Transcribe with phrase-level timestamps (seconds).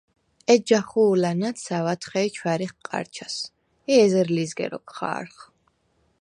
[0.51, 3.35] ეჯ ჯახუ̄ლა̈ ნა̈თსა̈ვ ათხე̄ჲ ჩვა̈რიხ ყა̈რჩას
[3.91, 5.37] ი ეზერ ლიზგე როქვ ხა̄რხ.